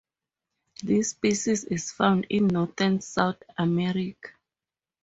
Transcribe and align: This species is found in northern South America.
This 0.81 1.11
species 1.11 1.63
is 1.63 1.91
found 1.91 2.25
in 2.31 2.47
northern 2.47 3.01
South 3.01 3.43
America. 3.55 4.29